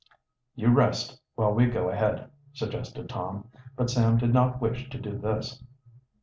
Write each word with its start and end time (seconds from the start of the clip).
"You 0.55 0.69
rest 0.73 1.21
while 1.35 1.53
we 1.53 1.67
go 1.67 1.87
ahead," 1.89 2.31
suggested 2.53 3.07
Tom, 3.07 3.49
but 3.75 3.91
Sam 3.91 4.17
did 4.17 4.33
not 4.33 4.59
wish 4.59 4.89
to 4.89 4.97
do 4.99 5.15
this. 5.15 5.63